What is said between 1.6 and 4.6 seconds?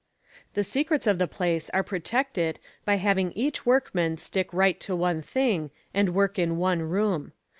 are protected by having each workman stick